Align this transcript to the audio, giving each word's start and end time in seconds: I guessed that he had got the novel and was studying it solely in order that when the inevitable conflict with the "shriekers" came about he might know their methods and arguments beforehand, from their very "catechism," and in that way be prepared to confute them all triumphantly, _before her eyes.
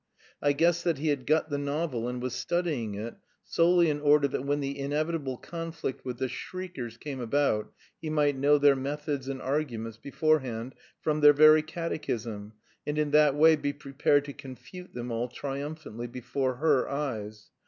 I 0.41 0.53
guessed 0.53 0.83
that 0.85 0.97
he 0.97 1.09
had 1.09 1.27
got 1.27 1.51
the 1.51 1.59
novel 1.59 2.07
and 2.07 2.19
was 2.23 2.33
studying 2.33 2.95
it 2.95 3.13
solely 3.43 3.87
in 3.87 4.01
order 4.01 4.27
that 4.29 4.43
when 4.43 4.59
the 4.59 4.79
inevitable 4.79 5.37
conflict 5.37 6.03
with 6.03 6.17
the 6.17 6.27
"shriekers" 6.27 6.97
came 6.97 7.19
about 7.19 7.71
he 8.01 8.09
might 8.09 8.35
know 8.35 8.57
their 8.57 8.75
methods 8.75 9.27
and 9.27 9.39
arguments 9.39 9.99
beforehand, 9.99 10.73
from 11.01 11.21
their 11.21 11.33
very 11.33 11.61
"catechism," 11.61 12.53
and 12.87 12.97
in 12.97 13.11
that 13.11 13.35
way 13.35 13.55
be 13.55 13.73
prepared 13.73 14.25
to 14.25 14.33
confute 14.33 14.91
them 14.95 15.11
all 15.11 15.27
triumphantly, 15.27 16.07
_before 16.07 16.57
her 16.57 16.89
eyes. 16.89 17.51